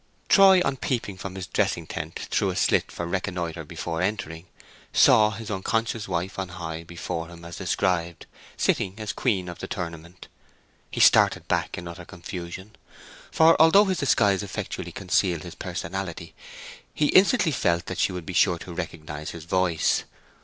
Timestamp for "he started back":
10.89-11.77